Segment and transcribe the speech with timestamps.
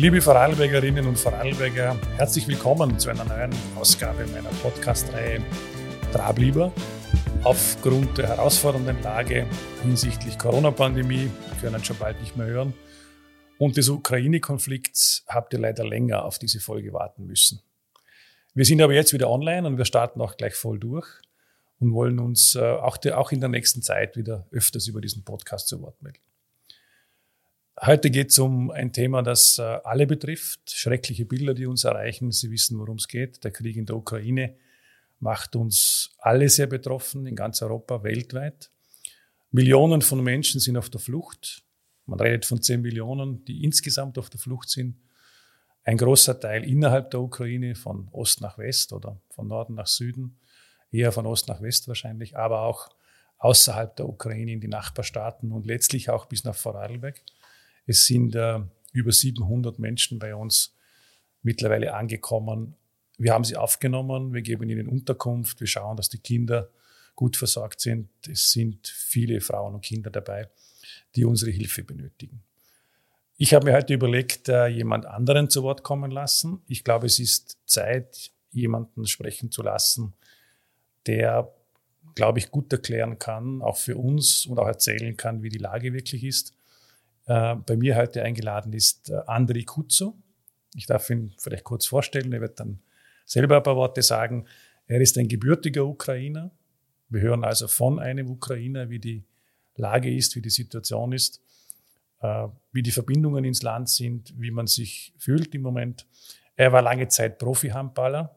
[0.00, 5.42] Liebe Vorarlbergerinnen und Vorarlberger, herzlich willkommen zu einer neuen Ausgabe meiner Podcast-Reihe
[6.10, 6.72] Trablieber.
[7.44, 9.46] Aufgrund der herausfordernden Lage
[9.82, 12.72] hinsichtlich Corona-Pandemie, wir können schon bald nicht mehr hören,
[13.58, 17.60] und des Ukraine-Konflikts habt ihr leider länger auf diese Folge warten müssen.
[18.54, 21.08] Wir sind aber jetzt wieder online und wir starten auch gleich voll durch
[21.78, 25.68] und wollen uns äh, auch, auch in der nächsten Zeit wieder öfters über diesen Podcast
[25.68, 26.20] zu Wort melden.
[27.82, 30.70] Heute geht es um ein Thema, das äh, alle betrifft.
[30.70, 32.30] Schreckliche Bilder, die uns erreichen.
[32.30, 33.42] Sie wissen, worum es geht.
[33.42, 34.54] Der Krieg in der Ukraine
[35.18, 38.70] macht uns alle sehr betroffen, in ganz Europa, weltweit.
[39.50, 41.64] Millionen von Menschen sind auf der Flucht.
[42.04, 44.96] Man redet von 10 Millionen, die insgesamt auf der Flucht sind.
[45.82, 50.38] Ein großer Teil innerhalb der Ukraine, von Ost nach West oder von Norden nach Süden,
[50.92, 52.90] eher von Ost nach West wahrscheinlich, aber auch
[53.38, 57.22] außerhalb der Ukraine in die Nachbarstaaten und letztlich auch bis nach Vorarlberg.
[57.90, 58.60] Es sind äh,
[58.92, 60.76] über 700 Menschen bei uns
[61.42, 62.76] mittlerweile angekommen.
[63.18, 66.70] Wir haben sie aufgenommen, wir geben ihnen Unterkunft, wir schauen, dass die Kinder
[67.16, 68.08] gut versorgt sind.
[68.28, 70.48] Es sind viele Frauen und Kinder dabei,
[71.16, 72.44] die unsere Hilfe benötigen.
[73.36, 76.62] Ich habe mir heute überlegt, äh, jemand anderen zu Wort kommen lassen.
[76.68, 80.14] Ich glaube, es ist Zeit, jemanden sprechen zu lassen,
[81.08, 81.52] der,
[82.14, 85.92] glaube ich, gut erklären kann, auch für uns und auch erzählen kann, wie die Lage
[85.92, 86.54] wirklich ist.
[87.30, 90.18] Äh, bei mir heute eingeladen ist äh, Andrei Kutzo.
[90.74, 92.32] Ich darf ihn vielleicht kurz vorstellen.
[92.32, 92.80] Er wird dann
[93.24, 94.46] selber ein paar Worte sagen.
[94.88, 96.50] Er ist ein gebürtiger Ukrainer.
[97.08, 99.24] Wir hören also von einem Ukrainer, wie die
[99.76, 101.40] Lage ist, wie die Situation ist,
[102.20, 106.08] äh, wie die Verbindungen ins Land sind, wie man sich fühlt im Moment.
[106.56, 108.34] Er war lange Zeit Profi-Handballer.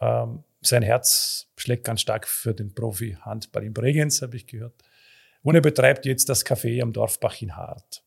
[0.00, 4.82] Ähm, sein Herz schlägt ganz stark für den Profi-Handball in Bregenz, habe ich gehört.
[5.48, 8.02] Und er betreibt jetzt das Café am Dorfbach in Hart.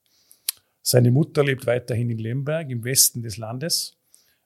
[0.84, 3.98] Seine Mutter lebt weiterhin in Lemberg im Westen des Landes.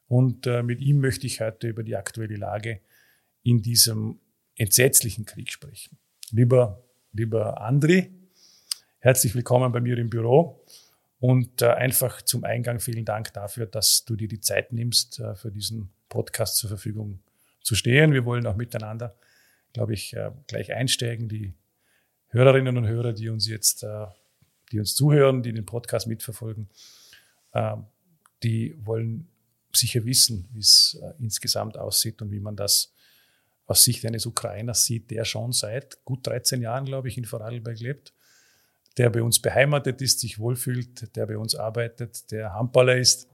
[0.08, 2.80] Und äh, mit ihm möchte ich heute über die aktuelle Lage
[3.44, 4.22] in diesem
[4.56, 5.98] entsetzlichen Krieg sprechen.
[6.32, 8.14] Lieber, lieber Andri,
[9.00, 10.64] herzlich willkommen bei mir im Büro.
[11.20, 15.36] Und äh, einfach zum Eingang vielen Dank dafür, dass du dir die Zeit nimmst, äh,
[15.36, 17.20] für diesen Podcast zur Verfügung
[17.62, 18.14] zu stehen.
[18.14, 19.18] Wir wollen auch miteinander,
[19.74, 21.28] glaube ich, äh, gleich einsteigen.
[21.28, 21.56] Die
[22.36, 24.08] Hörerinnen und Hörer, die uns jetzt, äh,
[24.70, 26.68] die uns zuhören, die den Podcast mitverfolgen,
[27.54, 27.78] äh,
[28.44, 29.30] die wollen
[29.72, 32.94] sicher wissen, wie es äh, insgesamt aussieht und wie man das
[33.68, 37.80] aus Sicht eines Ukrainers sieht, der schon seit gut 13 Jahren, glaube ich, in Vorarlberg
[37.80, 38.14] lebt,
[38.98, 43.30] der bei uns beheimatet ist, sich wohlfühlt, der bei uns arbeitet, der Handballer ist,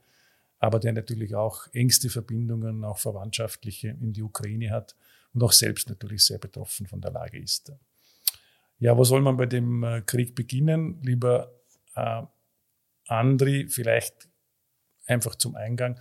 [0.60, 4.96] aber der natürlich auch engste Verbindungen, auch verwandtschaftliche in die Ukraine hat
[5.34, 7.74] und auch selbst natürlich sehr betroffen von der Lage ist.
[8.82, 11.00] Ja, wo soll man bei dem äh, Krieg beginnen?
[11.04, 11.54] Lieber
[11.94, 12.24] äh,
[13.06, 14.28] Andri, vielleicht
[15.06, 16.00] einfach zum Eingang.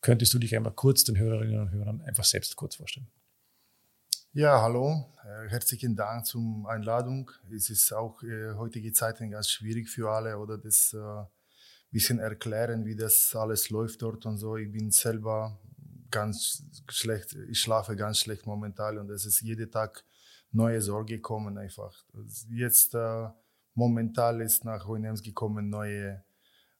[0.00, 3.08] Könntest du dich einmal kurz den Hörerinnen und Hörern einfach selbst kurz vorstellen?
[4.32, 5.12] Ja, hallo.
[5.22, 7.30] Äh, herzlichen Dank zur Einladung.
[7.54, 11.24] Es ist auch äh, heutige Zeiten ganz schwierig für alle, oder das äh,
[11.90, 14.56] bisschen erklären, wie das alles läuft dort und so.
[14.56, 15.60] Ich bin selber
[16.10, 20.06] ganz schlecht, ich schlafe ganz schlecht momentan und es ist jeden Tag
[20.52, 21.94] neue Sorge kommen einfach.
[22.50, 23.28] Jetzt äh,
[23.74, 26.22] momentan ist nach Hohenems gekommen neue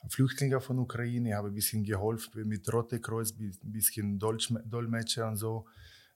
[0.08, 1.30] Flüchtlinge von Ukraine.
[1.30, 5.66] Ich habe ein bisschen geholfen mit Rote Kreuz, ein bisschen Dolmetscher und so.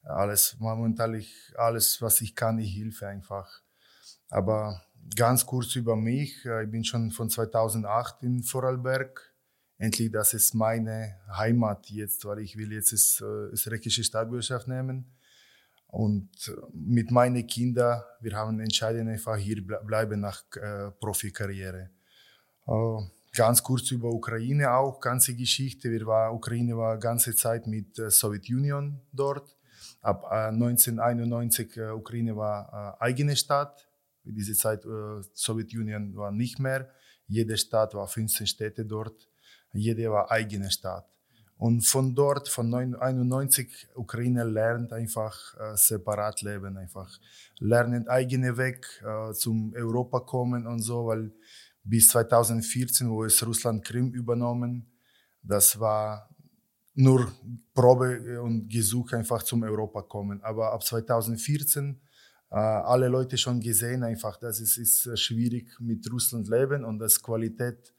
[0.02, 3.62] Alles momentan, ich, alles was ich kann, ich helfe einfach.
[4.28, 4.82] Aber
[5.16, 6.44] ganz kurz über mich.
[6.44, 9.32] Ich bin schon von 2008 in Vorarlberg.
[9.78, 15.12] Endlich, das ist meine Heimat jetzt, weil ich will jetzt das äh, österreichische Staatsbürgerschaft nehmen.
[15.92, 21.90] Und äh, mit meinen Kindern, wir haben entschieden, einfach hier bleiben nach äh, Profikarriere.
[22.66, 22.72] Äh,
[23.36, 25.90] ganz kurz über Ukraine auch, ganze Geschichte.
[25.90, 29.54] Wir war, Ukraine war ganze Zeit mit äh, Sowjetunion dort.
[30.00, 33.86] Ab äh, 1991 äh, Ukraine war äh, eigene Staat.
[34.24, 36.88] In dieser Zeit äh, Sowjetunion war nicht mehr.
[37.26, 39.28] Jede Stadt war 15 Städte dort.
[39.74, 41.06] Jede war eigene Stadt.
[41.62, 47.20] Und von dort, von 91, Ukraine lernt einfach äh, separat leben, einfach
[47.60, 51.32] lernen eigene Weg äh, zum Europa kommen und so, weil
[51.84, 54.90] bis 2014, wo es Russland Krim übernommen,
[55.40, 56.28] das war
[56.94, 57.30] nur
[57.72, 60.42] Probe und Gesuch einfach zum Europa kommen.
[60.42, 62.00] Aber ab 2014
[62.50, 67.22] äh, alle Leute schon gesehen einfach, dass es ist schwierig mit Russland leben und das
[67.22, 67.94] Qualität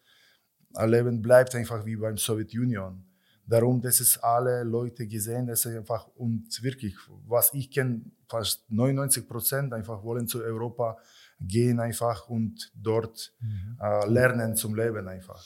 [0.76, 3.13] äh, Leben bleibt einfach wie beim Sowjetunion.
[3.46, 6.96] Darum, dass es alle Leute gesehen, dass einfach und wirklich,
[7.28, 10.98] was ich kenne, fast 99 Prozent einfach wollen zu Europa
[11.40, 13.78] gehen einfach und dort mhm.
[13.82, 15.44] äh, lernen zum Leben einfach.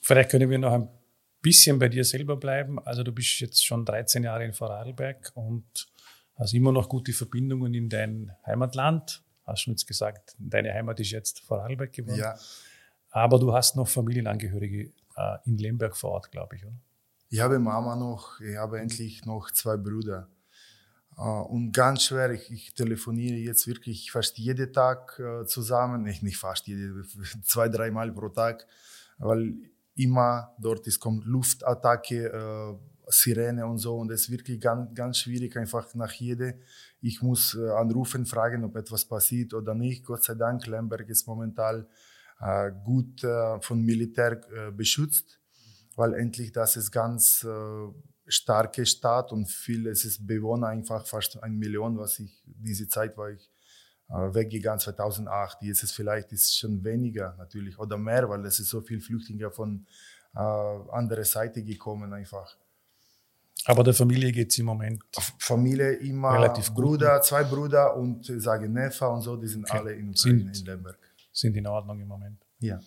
[0.00, 0.88] Vielleicht können wir noch ein
[1.40, 2.78] bisschen bei dir selber bleiben.
[2.80, 5.64] Also du bist jetzt schon 13 Jahre in Vorarlberg und
[6.34, 9.22] hast immer noch gute Verbindungen in dein Heimatland.
[9.44, 12.18] Hast schon jetzt gesagt, deine Heimat ist jetzt Vorarlberg geworden.
[12.18, 12.38] Ja.
[13.10, 16.74] Aber du hast noch Familienangehörige äh, in Lemberg vor Ort, glaube ich, oder?
[17.36, 20.26] Ich habe Mama noch, ich habe endlich noch zwei Brüder.
[21.18, 26.22] Äh, und ganz schwer, ich, ich, telefoniere jetzt wirklich fast jeden Tag äh, zusammen, nicht,
[26.22, 27.04] nicht fast, jede,
[27.44, 28.66] zwei, dreimal pro Tag,
[29.18, 29.54] weil
[29.96, 32.74] immer dort ist, kommt Luftattacke, äh,
[33.08, 36.54] Sirene und so und es ist wirklich ganz, ganz schwierig, einfach nach jeder.
[37.02, 40.06] Ich muss anrufen, fragen, ob etwas passiert oder nicht.
[40.06, 41.86] Gott sei Dank, Lemberg ist momentan
[42.84, 44.40] gut von Militär
[44.76, 45.38] beschützt,
[45.96, 47.88] weil endlich das ist ganz äh,
[48.26, 53.16] starke Stadt und viel, es ist Bewohner einfach fast eine Million, was ich, diese Zeit
[53.16, 53.50] war ich
[54.08, 55.62] äh, weggegangen 2008.
[55.62, 59.50] Jetzt ist vielleicht ist schon weniger natürlich oder mehr, weil es ist so viel Flüchtlinge
[59.50, 59.86] von
[60.34, 62.56] äh, anderer Seite gekommen einfach.
[63.64, 65.02] Aber der Familie geht es im Moment.
[65.38, 69.78] Familie immer relativ Bruder, zwei Brüder und ich sage Neffe und so, die sind okay.
[69.78, 70.98] alle in, sind, in Lemberg.
[71.32, 72.44] Sind in Ordnung im Moment.
[72.60, 72.78] Ja.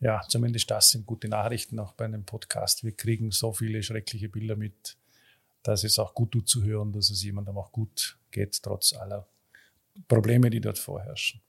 [0.00, 2.84] Ja, zumindest das sind gute Nachrichten auch bei einem Podcast.
[2.84, 4.96] Wir kriegen so viele schreckliche Bilder mit,
[5.62, 9.26] dass es auch gut tut zu hören, dass es jemandem auch gut geht, trotz aller
[10.06, 11.40] Probleme, die dort vorherrschen.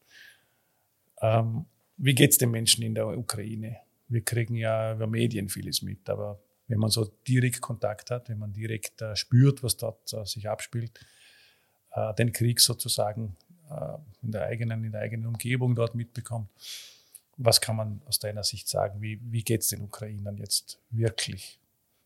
[1.21, 1.65] Ähm,
[1.97, 3.77] wie geht es den Menschen in der Ukraine?
[4.07, 8.39] Wir kriegen ja über Medien vieles mit, aber wenn man so direkt Kontakt hat, wenn
[8.39, 10.99] man direkt äh, spürt, was dort äh, sich abspielt,
[11.93, 13.35] äh, den Krieg sozusagen
[13.69, 16.49] äh, in, der eigenen, in der eigenen Umgebung dort mitbekommt,
[17.37, 19.01] was kann man aus deiner Sicht sagen?
[19.01, 21.59] Wie, wie geht es den Ukrainern jetzt wirklich?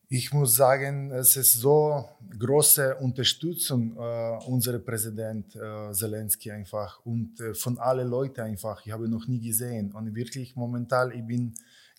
[0.10, 7.39] Ich muss sagen, es ist so große Unterstützung äh, unserer Präsident äh, Zelensky einfach und
[7.39, 8.86] äh, von allen Leuten einfach.
[8.86, 11.54] Ich habe noch nie gesehen und wirklich momentan ich bin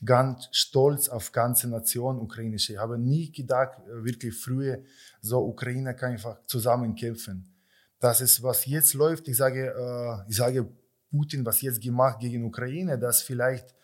[0.05, 2.75] ganz stolz auf ganze Nation ukrainische.
[2.75, 4.81] Ich habe nie gedacht, äh, wirklich früher
[5.23, 7.51] so Ukraine kann einfach zusammen kämpfen.
[7.99, 9.27] Das ist was jetzt läuft.
[9.29, 10.69] Ich sage, äh, ich sage
[11.13, 13.75] Putin, was jetzt gemacht gegen Ukraine, das vielleicht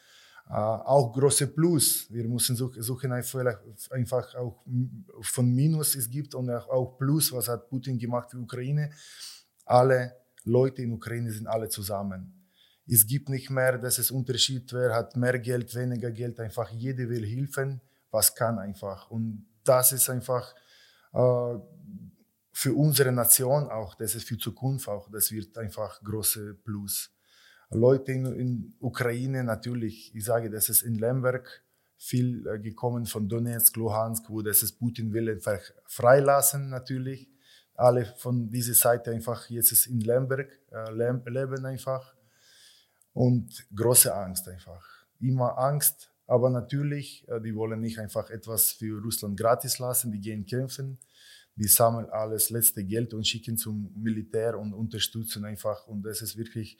[0.48, 2.10] äh, auch große Plus.
[2.10, 4.64] Wir müssen suchen einfach auch
[5.20, 8.90] von Minus es gibt und auch Plus, was hat Putin gemacht für Ukraine.
[9.66, 12.32] Alle Leute in Ukraine sind alle zusammen.
[12.90, 16.40] Es gibt nicht mehr, dass es Unterschied, wer hat mehr Geld, weniger Geld.
[16.40, 19.10] Einfach jeder will helfen, was kann einfach.
[19.10, 20.54] Und das ist einfach
[21.12, 21.58] äh,
[22.52, 27.10] für unsere Nation auch, das ist für Zukunft auch, das wird einfach große Plus.
[27.70, 31.62] Leute in, in Ukraine natürlich, ich sage, das ist in Lemberg
[31.98, 37.28] viel äh, gekommen von Donetsk, Luhansk, wo das ist Putin will einfach freilassen natürlich.
[37.74, 42.14] Alle von dieser Seite einfach jetzt ist in Lemberg äh, leben einfach
[43.12, 44.84] und große Angst einfach.
[45.20, 50.20] Immer Angst, aber natürlich, äh, die wollen nicht einfach etwas für Russland gratis lassen, die
[50.20, 50.98] gehen kämpfen,
[51.56, 56.36] die sammeln alles letzte Geld und schicken zum Militär und unterstützen einfach und das ist
[56.36, 56.78] wirklich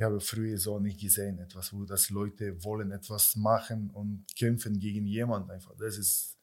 [0.00, 4.78] ich habe früher so nicht gesehen, etwas, wo das Leute wollen etwas machen und kämpfen
[4.78, 5.74] gegen jemanden einfach.
[5.78, 6.38] Das ist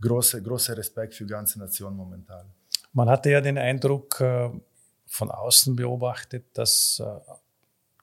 [0.00, 2.50] großer große Respekt für die ganze Nation momentan.
[2.94, 4.48] Man hatte ja den Eindruck äh,
[5.04, 7.32] von außen beobachtet, dass äh,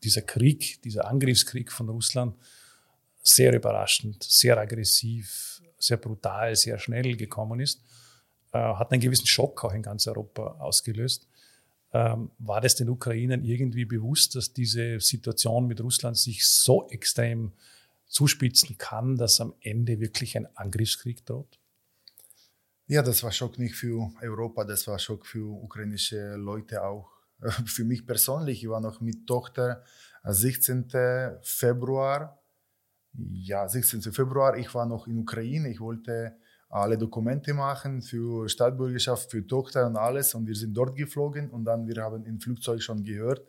[0.03, 2.35] dieser Krieg, dieser Angriffskrieg von Russland
[3.23, 7.81] sehr überraschend, sehr aggressiv, sehr brutal, sehr schnell gekommen ist,
[8.51, 11.27] äh, hat einen gewissen Schock auch in ganz Europa ausgelöst.
[11.93, 17.53] Ähm, war das den Ukrainern irgendwie bewusst, dass diese Situation mit Russland sich so extrem
[18.07, 21.59] zuspitzen kann, dass am Ende wirklich ein Angriffskrieg droht?
[22.87, 27.11] Ja, das war Schock nicht für Europa, das war Schock für ukrainische Leute auch.
[27.65, 29.83] Für mich persönlich, ich war noch mit Tochter
[30.23, 30.89] 16.
[31.41, 32.41] Februar,
[33.13, 34.01] ja, 16.
[34.13, 36.37] Februar, ich war noch in Ukraine, ich wollte
[36.73, 40.33] alle Dokumente machen für Staatsbürgerschaft, für Tochter und alles.
[40.33, 43.45] Und wir sind dort geflogen und dann wir haben im Flugzeug schon gehört,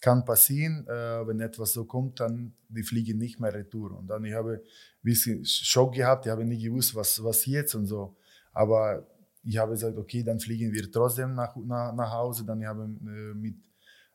[0.00, 3.96] kann passieren, äh, wenn etwas so kommt, dann die fliegen nicht mehr retour.
[3.96, 4.60] Und dann ich habe ein
[5.00, 8.16] bisschen Schock gehabt, ich habe nicht gewusst, was, was jetzt und so.
[8.52, 9.06] Aber
[9.44, 12.44] ich habe gesagt, okay, dann fliegen wir trotzdem nach, nach, nach Hause.
[12.44, 13.54] Dann habe ich äh, mit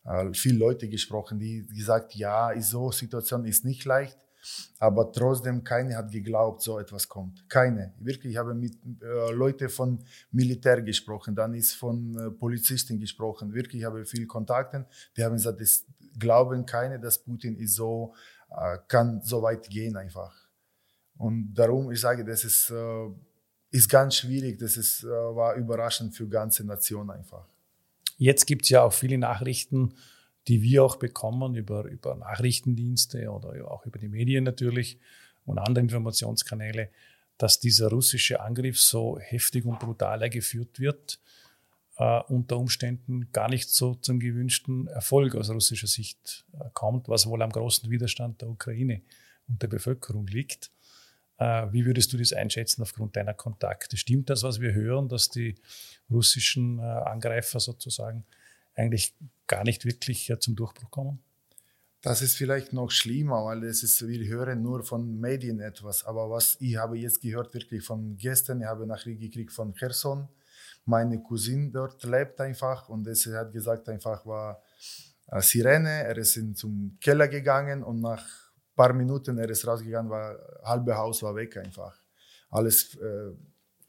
[0.03, 4.17] äh, vielen Leuten gesprochen, die gesagt, ja, so Situation ist nicht leicht.
[4.79, 7.47] Aber trotzdem, keine hat geglaubt, so etwas kommt.
[7.49, 7.93] Keine.
[7.99, 9.99] Wirklich, ich habe mit äh, Leuten von
[10.31, 13.53] Militär gesprochen, dann ist von äh, Polizisten gesprochen.
[13.53, 14.85] Wirklich, ich habe viel Kontakte.
[15.15, 15.85] Die haben gesagt, das
[16.17, 18.13] glauben keine, dass Putin ist so,
[18.49, 20.35] äh, kann so weit gehen einfach.
[21.17, 23.09] Und darum, ich sage, das ist, äh,
[23.69, 24.57] ist ganz schwierig.
[24.57, 27.47] Das ist, äh, war überraschend für ganze Nation einfach.
[28.17, 29.93] Jetzt gibt es ja auch viele Nachrichten,
[30.47, 34.99] die wir auch bekommen über, über Nachrichtendienste oder auch über die Medien natürlich,
[35.45, 36.89] und andere Informationskanäle,
[37.37, 41.19] dass dieser russische Angriff so heftig und brutal geführt wird,
[41.97, 47.25] äh, unter Umständen gar nicht so zum gewünschten Erfolg aus russischer Sicht äh, kommt, was
[47.27, 49.01] wohl am großen Widerstand der Ukraine
[49.47, 50.71] und der Bevölkerung liegt.
[51.37, 53.97] Äh, wie würdest du das einschätzen aufgrund deiner Kontakte?
[53.97, 55.55] Stimmt das, was wir hören, dass die
[56.09, 58.25] russischen äh, Angreifer sozusagen
[58.75, 59.15] eigentlich
[59.51, 61.19] gar nicht wirklich zum Durchbruch kommen?
[62.01, 66.03] Das ist vielleicht noch schlimmer, weil es ist, wir hören nur von Medien etwas.
[66.03, 70.27] Aber was ich habe jetzt gehört, wirklich von gestern, ich habe Nachricht gekriegt von Kherson.
[70.85, 74.63] Meine Cousine dort lebt einfach und es hat gesagt, einfach war
[75.27, 76.05] äh, Sirene.
[76.05, 80.39] Er ist in, zum Keller gegangen und nach ein paar Minuten er ist rausgegangen, war
[80.63, 81.95] halbe Haus war weg einfach.
[82.49, 83.31] Alles äh,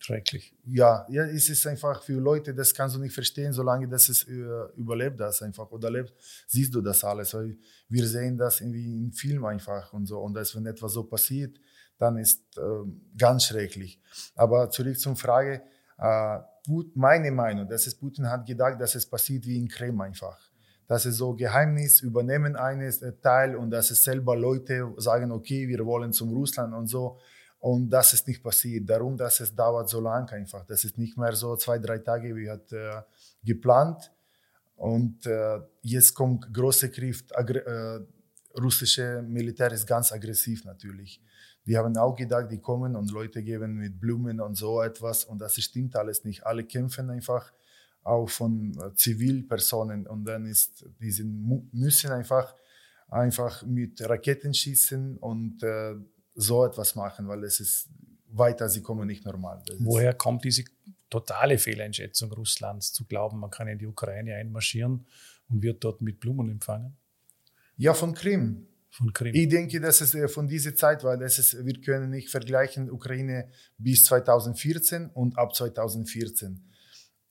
[0.05, 0.55] schrecklich.
[0.65, 4.25] Ja, ja, es ist einfach für Leute, das kannst du nicht verstehen, solange das es
[4.25, 4.33] äh,
[4.77, 6.13] überlebt das einfach oder lebt,
[6.47, 7.57] siehst du das alles, weil
[7.89, 11.59] wir sehen das irgendwie im Film einfach und so und das, wenn etwas so passiert,
[11.99, 12.63] dann ist äh,
[13.17, 14.01] ganz schrecklich.
[14.35, 15.63] Aber zurück zur Frage,
[15.99, 16.39] äh,
[16.95, 20.39] meine Meinung, dass es Putin hat gedacht, dass es passiert wie in Krim einfach.
[20.87, 25.69] Dass es so Geheimnis übernehmen eines äh, Teil und dass es selber Leute sagen, okay,
[25.69, 27.19] wir wollen zum Russland und so.
[27.63, 28.91] Und das ist nicht passiert.
[28.91, 30.67] Darum, dass es dauert so lang einfach.
[30.67, 33.03] Das ist nicht mehr so zwei, drei Tage, wie hat äh,
[33.45, 34.11] geplant.
[34.75, 37.23] Und äh, jetzt kommt große Krieg.
[37.31, 38.01] Äh,
[38.61, 41.23] russische Militär ist ganz aggressiv natürlich.
[41.65, 45.25] Die haben auch gedacht, die kommen und Leute geben mit Blumen und so etwas.
[45.25, 46.45] Und das stimmt alles nicht.
[46.45, 47.53] Alle kämpfen einfach
[48.03, 50.09] auch von äh, Zivilpersonen.
[50.09, 52.57] Und dann ist, die sind, müssen einfach,
[53.09, 55.95] einfach mit Raketen schießen und äh,
[56.35, 57.89] so etwas machen, weil es ist
[58.29, 59.63] weiter, sie kommen nicht normal.
[59.67, 60.65] Das Woher kommt diese
[61.11, 65.07] totale Fehleinschätzung Russlands, zu glauben, man kann in die Ukraine einmarschieren
[65.49, 66.97] und wird dort mit Blumen empfangen?
[67.77, 68.67] Ja, von Krim.
[68.91, 69.35] Von Krim.
[69.35, 72.91] Ich denke, dass es äh, von dieser Zeit, weil das ist, wir können nicht vergleichen
[72.91, 73.49] Ukraine
[73.79, 76.63] bis 2014 und ab 2014.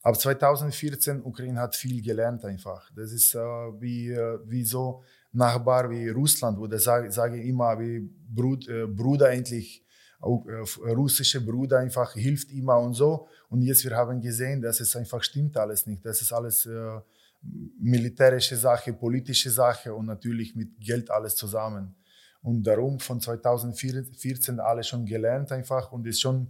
[0.01, 2.91] Ab 2014 Ukraine hat viel gelernt einfach.
[2.96, 7.79] Das ist äh, wie, äh, wie so Nachbar wie Russland, wo das sage, sage immer
[7.79, 9.85] wie äh, Bruder endlich,
[10.19, 13.27] auch, äh, russische Bruder einfach hilft immer und so.
[13.50, 16.05] Und jetzt wir haben gesehen, dass es einfach stimmt alles nicht.
[16.05, 17.00] Das ist alles äh,
[17.79, 21.95] militärische Sache, politische Sache und natürlich mit Geld alles zusammen.
[22.41, 26.47] Und darum von 2014 alle schon gelernt einfach und ist schon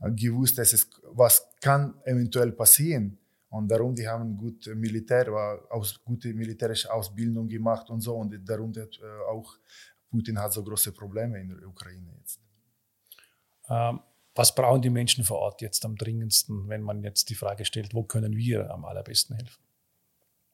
[0.00, 3.18] äh, gewusst, dass es was kann eventuell passieren.
[3.56, 5.28] Und darum, die haben gut Militär,
[5.70, 8.14] aus, gute militärische Ausbildung gemacht und so.
[8.16, 9.58] Und darum hat, äh, auch
[10.10, 12.40] Putin hat so große Probleme in der Ukraine jetzt.
[13.68, 14.00] Ähm,
[14.34, 17.94] was brauchen die Menschen vor Ort jetzt am dringendsten, wenn man jetzt die Frage stellt,
[17.94, 19.62] wo können wir am allerbesten helfen?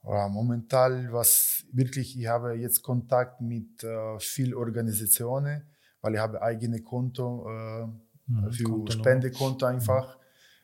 [0.05, 5.63] Ja, momentan, was wirklich, ich habe jetzt Kontakt mit äh, vielen Organisationen,
[6.01, 7.87] weil ich habe eigene Konto äh,
[8.27, 10.17] mhm, für Konto Spendekonto einfach.
[10.17, 10.22] Mhm.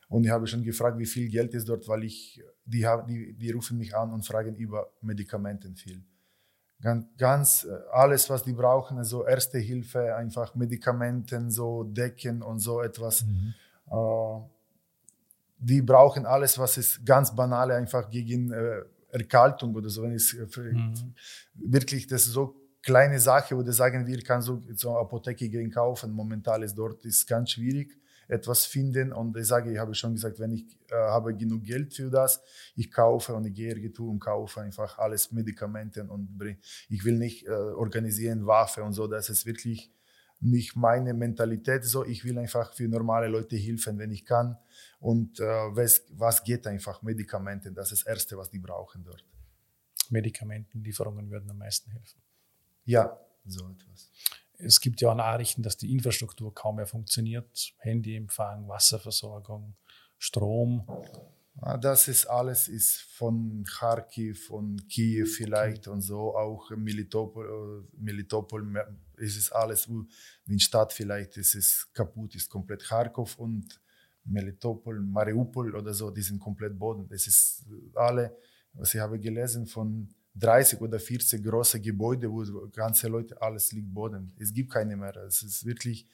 [0.09, 3.51] Und ich habe schon gefragt, wie viel Geld ist dort, weil ich, die, die, die
[3.51, 6.03] rufen mich an und fragen über Medikamenten viel.
[6.81, 12.59] Ganz, ganz äh, alles, was die brauchen, also Erste Hilfe, einfach Medikamenten, so Decken und
[12.59, 13.23] so etwas.
[13.23, 13.53] Mhm.
[13.91, 14.39] Äh,
[15.59, 20.01] die brauchen alles, was ist ganz banal, einfach gegen äh, Erkaltung oder so.
[20.03, 21.13] Wenn es äh, mhm.
[21.53, 25.69] wirklich das ist so kleine Sache, wo die sagen, wir kann so zur Apotheke gehen
[25.69, 26.11] kaufen.
[26.11, 27.99] Momentan ist dort ist ganz schwierig
[28.29, 29.11] etwas finden.
[29.11, 32.41] Und ich sage, ich habe schon gesagt, wenn ich äh, habe genug Geld für das,
[32.75, 36.29] ich kaufe und ich gehe irgendwo und kaufe einfach alles Medikamente und
[36.89, 39.07] ich will nicht äh, organisieren Waffe und so.
[39.07, 39.91] Das ist wirklich
[40.39, 42.05] nicht meine Mentalität so.
[42.05, 44.57] Ich will einfach für normale Leute helfen, wenn ich kann.
[44.99, 47.01] Und äh, was, was geht einfach?
[47.01, 49.25] Medikamente, das ist das Erste, was die brauchen dort.
[50.09, 52.21] Medikamentenlieferungen würden am meisten helfen.
[52.85, 54.11] Ja, so etwas.
[54.59, 57.73] Es gibt ja auch Nachrichten, dass die Infrastruktur kaum mehr funktioniert.
[57.77, 59.75] Handyempfang, Wasserversorgung,
[60.17, 60.85] Strom.
[61.61, 65.89] Ah, das ist alles ist von Kharkiv, von Kiew vielleicht okay.
[65.89, 68.65] und so, auch Melitopol, äh, Melitopol
[69.17, 69.89] ist es alles,
[70.45, 73.81] die Stadt vielleicht ist es kaputt, ist komplett Kharkov und
[74.23, 77.07] Melitopol, Mariupol oder so, die sind komplett Boden.
[77.09, 78.37] Das ist alle,
[78.73, 83.93] was ich habe gelesen von 30 oder 40 große Gebäude, wo ganze Leute, alles liegt
[83.93, 84.33] Boden.
[84.39, 85.15] Es gibt keine mehr.
[85.17, 86.07] Es ist wirklich,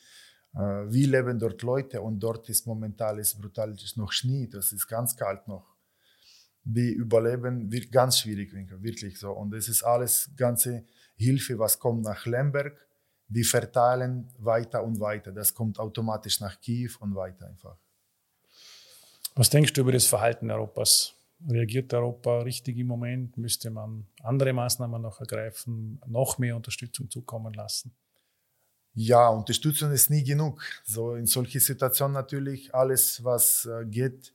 [0.53, 4.72] äh, wie leben dort Leute und dort ist momentan ist brutal, ist noch Schnee, das
[4.72, 5.75] ist ganz kalt noch.
[6.63, 8.51] Die überleben wird ganz schwierig,
[8.82, 9.32] wirklich so.
[9.32, 10.84] Und es ist alles ganze
[11.15, 12.75] Hilfe, was kommt nach Lemberg,
[13.27, 15.32] die verteilen weiter und weiter.
[15.32, 17.77] Das kommt automatisch nach Kiew und weiter einfach.
[19.36, 21.13] Was denkst du über das Verhalten Europas?
[21.47, 23.37] Reagiert Europa richtig im Moment?
[23.37, 27.93] Müsste man andere Maßnahmen noch ergreifen, noch mehr Unterstützung zukommen lassen?
[28.95, 30.63] Ja, Unterstützung ist nie genug.
[30.85, 34.33] So in solchen Situationen natürlich alles, was äh, geht,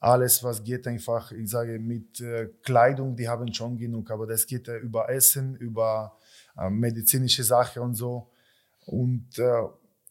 [0.00, 4.46] alles, was geht einfach, ich sage, mit äh, Kleidung, die haben schon genug, aber das
[4.46, 6.18] geht äh, über Essen, über
[6.70, 8.30] medizinische Sachen und so.
[8.86, 9.40] Und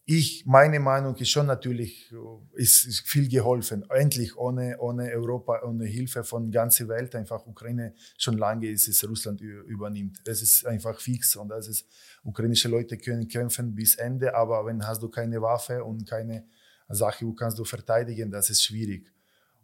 [0.06, 2.12] ich, meine Meinung ist schon natürlich,
[2.54, 3.90] ist, ist, viel geholfen.
[3.90, 9.08] Endlich ohne, ohne Europa, ohne Hilfe von ganzer Welt, einfach Ukraine schon lange ist es
[9.08, 10.20] Russland übernimmt.
[10.26, 11.88] Es ist einfach fix und das ist,
[12.24, 16.46] ukrainische Leute können kämpfen bis Ende, aber wenn hast du keine Waffe und keine
[16.90, 19.10] Sache, wo kannst du verteidigen, das ist schwierig.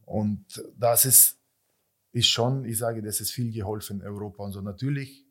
[0.05, 0.46] Und
[0.77, 1.38] das ist,
[2.13, 4.62] ist schon, ich sage, das ist viel geholfen Europa und so.
[4.62, 5.25] Natürlich,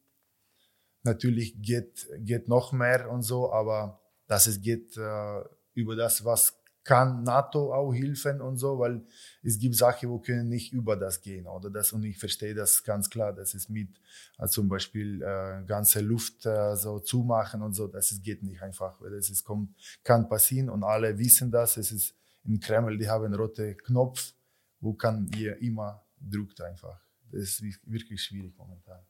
[1.02, 5.40] natürlich geht, geht noch mehr und so, aber dass es geht äh,
[5.74, 6.54] über das, was
[6.84, 9.02] kann NATO auch helfen und so, weil
[9.42, 12.82] es gibt Sachen, wo können nicht über das gehen oder das und ich verstehe das
[12.82, 13.90] ganz klar, dass es mit
[14.38, 18.62] äh, zum Beispiel äh, ganze Luft äh, so zumachen und so, das ist, geht nicht
[18.62, 22.96] einfach, weil es ist, kommt, kann passieren und alle wissen das, es ist in Kreml,
[22.96, 24.32] die haben einen roten Knopf,
[24.80, 26.98] wo kann ihr immer drückt einfach.
[27.30, 29.00] Das ist wirklich schwierig momentan.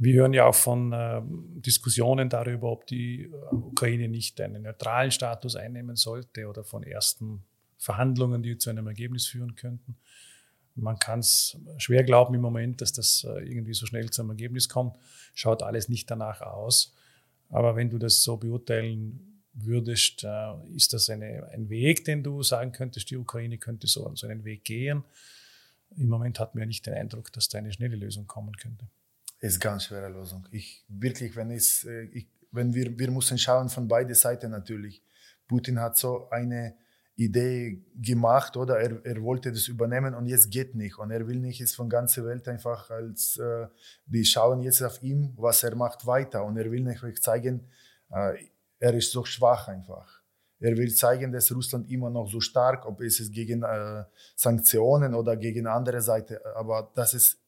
[0.00, 5.10] Wir hören ja auch von äh, Diskussionen darüber, ob die äh, Ukraine nicht einen neutralen
[5.10, 7.42] Status einnehmen sollte oder von ersten
[7.78, 9.96] Verhandlungen, die zu einem Ergebnis führen könnten.
[10.76, 14.68] Man kann es schwer glauben im Moment, dass das äh, irgendwie so schnell zum Ergebnis
[14.68, 14.96] kommt.
[15.34, 16.94] Schaut alles nicht danach aus.
[17.48, 22.44] Aber wenn du das so beurteilen würdest, äh, ist das eine, ein Weg, den du
[22.44, 25.02] sagen könntest, die Ukraine könnte so, so einen Weg gehen.
[25.96, 28.86] Im Moment hat man ja nicht den Eindruck, dass da eine schnelle Lösung kommen könnte
[29.40, 30.46] ist ganz schwere Lösung.
[30.50, 35.02] Ich wirklich, wenn es, äh, ich, wenn wir, wir müssen schauen von beiden Seiten natürlich.
[35.46, 36.74] Putin hat so eine
[37.18, 38.78] Idee gemacht oder?
[38.78, 40.98] Er, er wollte das übernehmen und jetzt geht nicht.
[40.98, 43.66] Und er will nicht es von ganzer Welt einfach als äh,
[44.06, 46.44] die schauen jetzt auf ihn was er macht weiter.
[46.44, 47.66] Und er will nicht zeigen
[48.10, 48.34] äh,
[48.78, 50.22] er ist so schwach einfach.
[50.60, 54.04] Er will zeigen dass Russland immer noch so stark ob es ist gegen äh,
[54.36, 56.40] Sanktionen oder gegen andere Seite.
[56.54, 57.38] Aber das ist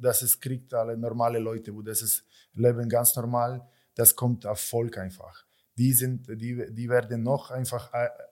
[0.00, 4.60] das ist kriegt alle normale Leute, wo das ist leben ganz normal, das kommt auf
[4.60, 5.44] Volk einfach.
[5.76, 7.90] Die sind, die, die werden noch einfach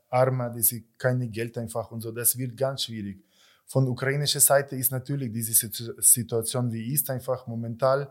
[0.09, 2.13] armer, die sind keine Geld einfach und so.
[2.13, 3.25] Das wird ganz schwierig.
[3.67, 8.09] Von ukrainischer Seite ist natürlich diese Situation, wie ist einfach momentan,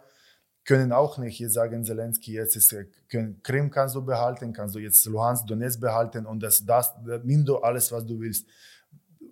[0.63, 2.76] können auch nicht jetzt sagen, Zelensky, jetzt ist,
[3.44, 7.58] Krim kannst du behalten, kannst du jetzt Luhansk, Donetsk behalten und das, das, nimm du
[7.58, 8.48] alles, was du willst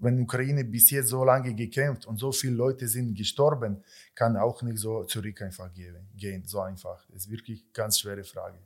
[0.02, 3.84] wenn Ukraine bis jetzt so lange gekämpft und so viele Leute sind gestorben,
[4.16, 5.72] kann auch nicht so zurück einfach
[6.16, 6.44] gehen.
[6.46, 7.06] So einfach.
[7.08, 8.58] Das ist wirklich eine ganz schwere Frage.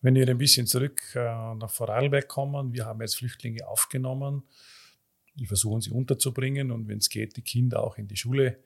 [0.00, 4.44] Wenn wir ein bisschen zurück äh, nach Vorarlberg kommen, wir haben jetzt Flüchtlinge aufgenommen,
[5.34, 8.58] die versuchen sie unterzubringen und wenn es geht, die Kinder auch in die Schule,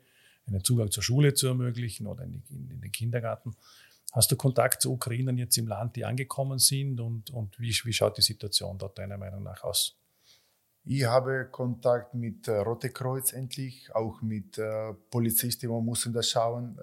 [0.47, 3.55] einen Zugang zur Schule zu ermöglichen oder in den Kindergarten.
[4.12, 7.92] Hast du Kontakt zu Ukrainern jetzt im Land, die angekommen sind und, und wie, wie
[7.92, 10.01] schaut die Situation dort deiner Meinung nach aus?
[10.85, 16.29] Ich habe Kontakt mit äh, Rote Kreuz endlich, auch mit äh, Polizisten, wir müssen das
[16.29, 16.77] schauen.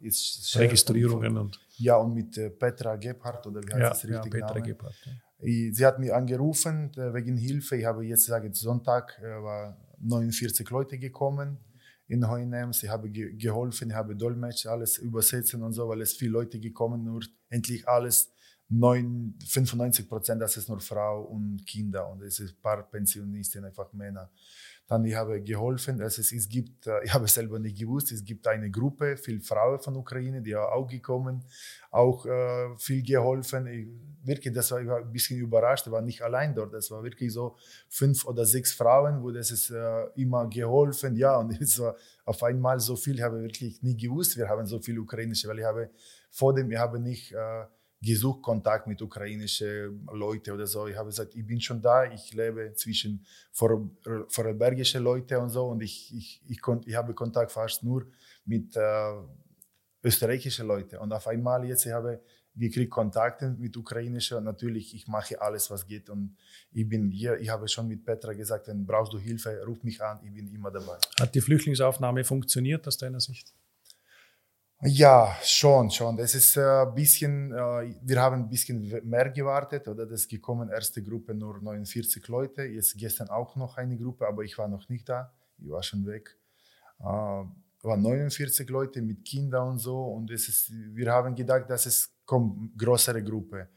[0.00, 1.60] Äh, ist Registrierungen und.
[1.76, 4.34] Ja, und mit äh, Petra Gebhardt, oder wie heißt ja, das richtig?
[4.34, 4.60] Ja, Petra?
[4.60, 4.94] Gebhardt.
[5.04, 5.12] Ja.
[5.40, 7.76] Ich, sie hat mich angerufen äh, wegen Hilfe.
[7.76, 11.58] Ich habe jetzt gesagt, Sonntag äh, war 49 Leute gekommen
[12.08, 12.72] in Heunem.
[12.72, 16.58] Sie haben ge geholfen, ich habe Dolmetsch, alles übersetzen und so, weil es viele Leute
[16.58, 18.31] gekommen, nur endlich alles
[18.72, 22.08] 9, 95 Prozent, das ist nur Frau und Kinder.
[22.08, 24.30] Und es ist ein paar Pensionisten, einfach Männer.
[24.86, 28.24] Dann ich habe geholfen, es, ist, es gibt, äh, ich habe selber nicht gewusst, es
[28.24, 31.44] gibt eine Gruppe, viele Frauen von Ukraine, die auch gekommen,
[31.90, 33.66] auch äh, viel geholfen.
[33.66, 33.88] Ich,
[34.26, 37.02] wirklich, das war, ich war ein bisschen überrascht, ich war nicht allein dort, es war
[37.02, 37.56] wirklich so
[37.88, 42.42] fünf oder sechs Frauen, wo das ist äh, immer geholfen, ja, und es war auf
[42.42, 45.64] einmal so viel, ich habe wirklich nie gewusst, wir haben so viele ukrainische, weil ich
[45.64, 45.90] habe
[46.30, 47.64] vor dem, ich habe nicht äh,
[48.02, 50.88] gesucht Kontakt mit ukrainischen Leuten oder so.
[50.88, 53.88] Ich habe gesagt, ich bin schon da, ich lebe zwischen vor,
[54.28, 58.06] vorarlbergischen Leuten und so und ich, ich, ich, konnt, ich habe Kontakt fast nur
[58.44, 59.12] mit äh,
[60.02, 60.96] österreichischen Leuten.
[60.96, 62.20] Und auf einmal jetzt ich habe
[62.54, 66.36] gekriegt Kontakte mit ukrainischen natürlich, ich mache alles, was geht und
[66.72, 70.02] ich bin hier, ich habe schon mit Petra gesagt, wenn brauchst du Hilfe, ruf mich
[70.02, 70.98] an, ich bin immer dabei.
[71.18, 73.54] Hat die Flüchtlingsaufnahme funktioniert aus deiner Sicht?
[74.84, 76.16] Ja, schon, schon.
[76.16, 80.06] Das ist ein äh, bisschen, äh, wir haben ein bisschen mehr gewartet, oder?
[80.06, 84.58] Das gekommen, erste Gruppe nur 49 Leute, jetzt gestern auch noch eine Gruppe, aber ich
[84.58, 86.36] war noch nicht da, ich war schon weg.
[86.98, 91.86] Äh, waren 49 Leute mit Kindern und so und es ist, wir haben gedacht, dass
[91.86, 93.68] es kommt größere Gruppe.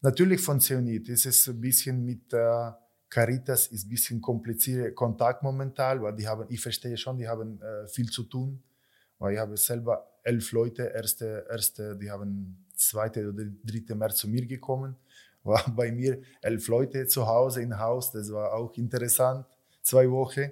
[0.00, 2.32] Natürlich von Zeonit ist es ein bisschen mit
[3.10, 7.60] Caritas ist ein bisschen kompliziert Kontakt momentan, weil die haben, ich verstehe schon, die haben
[7.88, 8.62] viel zu tun,
[9.18, 14.28] weil ich habe selber elf Leute, erste, erste, die haben zweite oder dritte März zu
[14.28, 14.96] mir gekommen.
[15.44, 19.46] War bei mir elf Leute zu Hause im Haus, das war auch interessant,
[19.82, 20.50] zwei Wochen.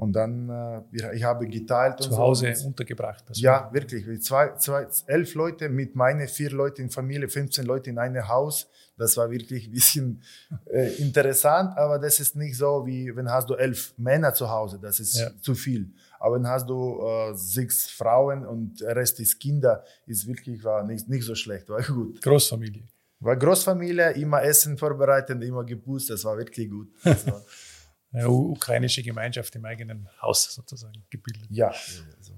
[0.00, 2.02] Und dann, äh, ich habe geteilt.
[2.02, 2.68] Zu Hause so.
[2.68, 3.22] untergebracht.
[3.34, 4.22] ja, wirklich.
[4.22, 8.66] Zwei, zwei, elf Leute mit meinen vier Leuten in Familie, 15 Leute in einem Haus.
[8.96, 10.22] Das war wirklich ein bisschen
[10.72, 14.78] äh, interessant, aber das ist nicht so, wie wenn hast du elf Männer zu Hause,
[14.80, 15.30] das ist ja.
[15.42, 15.92] zu viel.
[16.20, 20.84] Aber dann hast du äh, sechs Frauen und der Rest ist Kinder, ist wirklich war
[20.84, 22.20] nicht, nicht so schlecht, war gut.
[22.20, 22.86] Großfamilie.
[23.20, 26.88] War Großfamilie, immer Essen vorbereitet, immer gepustet, das war wirklich gut.
[28.12, 31.48] eine ukrainische Gemeinschaft im eigenen Haus sozusagen gebildet.
[31.48, 31.68] Ja.
[31.68, 32.34] Also.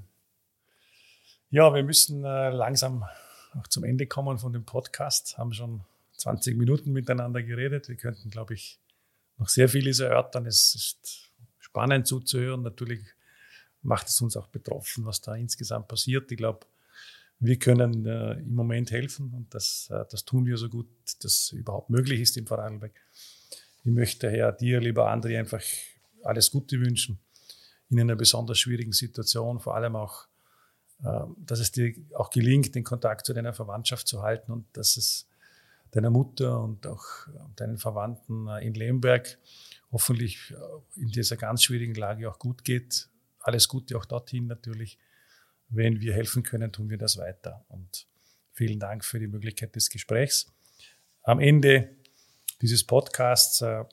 [1.51, 3.05] Ja, wir müssen äh, langsam
[3.59, 5.39] auch zum Ende kommen von dem Podcast.
[5.39, 5.85] Haben schon
[6.19, 7.89] 20 Minuten miteinander geredet.
[7.89, 8.81] Wir könnten, glaube ich,
[9.39, 10.47] noch sehr vieles erörtern.
[10.47, 12.63] Es ist spannend zuzuhören.
[12.63, 13.03] Natürlich
[13.83, 16.31] macht es uns auch betroffen, was da insgesamt passiert.
[16.31, 16.67] Ich glaube,
[17.41, 20.89] wir können äh, im Moment helfen und das, äh, das tun wir so gut,
[21.21, 22.93] das überhaupt möglich ist im Vorarlberg.
[23.85, 25.63] Ich möchte daher dir, lieber André, einfach
[26.23, 27.19] alles Gute wünschen
[27.91, 30.27] in einer besonders schwierigen Situation, vor allem auch,
[31.03, 34.97] äh, dass es dir auch gelingt, den Kontakt zu deiner Verwandtschaft zu halten und dass
[34.97, 35.27] es
[35.91, 37.05] deiner Mutter und auch
[37.57, 39.39] deinen Verwandten äh, in Lemberg
[39.93, 43.09] hoffentlich äh, in dieser ganz schwierigen Lage auch gut geht.
[43.43, 44.99] Alles Gute auch dorthin natürlich.
[45.69, 47.65] Wenn wir helfen können, tun wir das weiter.
[47.69, 48.07] Und
[48.53, 50.53] vielen Dank für die Möglichkeit des Gesprächs.
[51.23, 51.97] Am Ende
[52.61, 53.85] dieses Podcasts äh,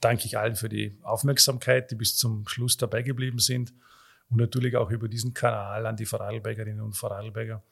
[0.00, 3.72] danke ich allen für die Aufmerksamkeit, die bis zum Schluss dabei geblieben sind
[4.30, 7.62] und natürlich auch über diesen Kanal an die Vorarlbergerinnen und Vorarlberger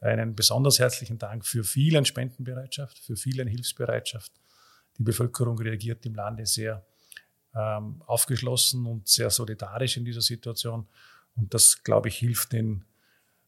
[0.00, 4.32] einen besonders herzlichen Dank für vielen Spendenbereitschaft, für vielen Hilfsbereitschaft.
[4.98, 6.84] Die Bevölkerung reagiert im Lande sehr
[7.54, 10.86] ähm, aufgeschlossen und sehr solidarisch in dieser Situation.
[11.36, 12.84] Und das, glaube ich, hilft den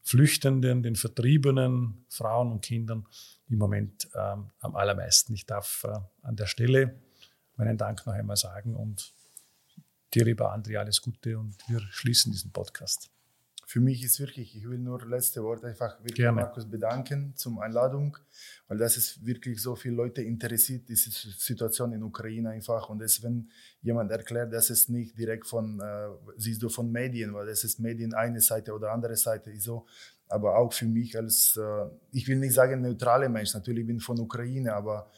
[0.02, 3.06] Flüchtenden, den Vertriebenen, Frauen und Kindern
[3.48, 5.34] im Moment ähm, am allermeisten.
[5.34, 7.00] Ich darf äh, an der Stelle
[7.56, 9.12] meinen Dank noch einmal sagen und
[10.14, 13.10] dir, lieber André, alles Gute und wir schließen diesen Podcast.
[13.68, 16.42] Für mich ist wirklich, ich will nur letzte Worte einfach wirklich Gerne.
[16.42, 18.16] Markus bedanken zum Einladung,
[18.68, 22.88] weil das ist wirklich so viele Leute interessiert, diese Situation in Ukraine einfach.
[22.88, 23.50] Und es, wenn
[23.82, 27.80] jemand erklärt, dass es nicht direkt von, äh, siehst du von Medien, weil das ist
[27.80, 29.84] Medien eine Seite oder andere Seite, ist so,
[30.28, 34.04] aber auch für mich als, äh, ich will nicht sagen neutrale Mensch, natürlich bin ich
[34.04, 35.10] von Ukraine, aber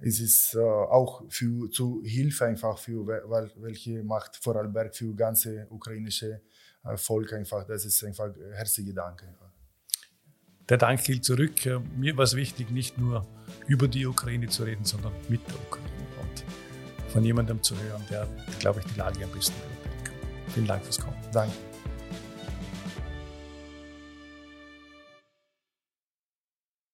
[0.00, 5.66] es ist äh, auch für, zu Hilfe einfach für weil, welche macht Vorarlberg für ganze
[5.70, 6.42] ukrainische
[6.88, 7.66] äh, Volk einfach.
[7.66, 9.24] Das ist einfach herzliche Dank.
[10.68, 11.54] Der Dank gilt zurück.
[11.96, 13.26] Mir war es wichtig, nicht nur
[13.68, 16.44] über die Ukraine zu reden, sondern mit der Ukraine und
[17.12, 18.26] von jemandem zu hören, der,
[18.58, 20.14] glaube ich, die Lage am besten beurteilen kann.
[20.52, 21.16] Vielen Dank fürs Kommen.
[21.32, 21.75] Danke.